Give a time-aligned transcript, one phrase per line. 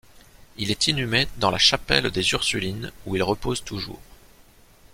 [0.57, 4.01] Il est inhumé dans la chapelle des Ursulines où il repose toujours.